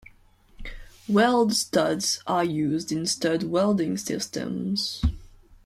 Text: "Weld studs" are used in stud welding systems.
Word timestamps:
"Weld 1.07 1.53
studs" 1.53 2.23
are 2.25 2.43
used 2.43 2.91
in 2.91 3.05
stud 3.05 3.43
welding 3.43 3.97
systems. 3.97 5.03